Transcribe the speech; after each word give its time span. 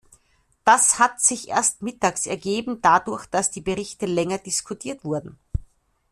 Das 0.65 0.97
hat 0.97 1.21
sich 1.21 1.49
erst 1.49 1.83
mittags 1.83 2.25
ergeben 2.25 2.79
dadurch, 2.81 3.27
dass 3.27 3.51
die 3.51 3.61
Berichte 3.61 4.07
länger 4.07 4.39
diskutiert 4.39 5.05
wurden. 5.05 5.37